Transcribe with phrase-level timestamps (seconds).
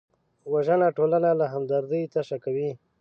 [0.51, 2.69] وژنه ټولنه له همدردۍ تشه کوي